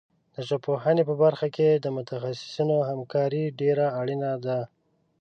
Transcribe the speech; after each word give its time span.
د 0.33 0.37
ژبپوهنې 0.47 1.03
په 1.09 1.13
برخه 1.23 1.47
کې 1.55 1.69
د 1.73 1.85
متخصصینو 1.95 2.77
همکاري 2.89 3.43
ډېره 3.59 3.85
اړینه 3.99 4.31
ده. 4.45 4.59